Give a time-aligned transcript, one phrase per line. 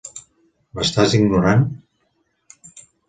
[0.79, 1.67] M'estàs ignorant?